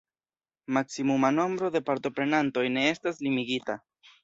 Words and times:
Maksimuma 0.77 1.31
nombro 1.35 1.69
de 1.77 1.83
partoprenantoj 1.91 2.65
ne 2.79 2.89
estas 2.95 3.23
limigita. 3.29 3.79